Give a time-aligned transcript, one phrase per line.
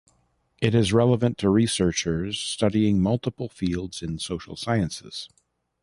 [0.63, 5.29] It is relevant to researchers studying multiple fields in social sciences.